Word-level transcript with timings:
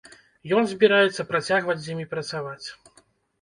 Ён 0.59 0.63
збіраецца 0.71 1.25
працягваць 1.33 1.77
з 1.83 1.93
імі 1.97 2.07
працаваць. 2.15 2.67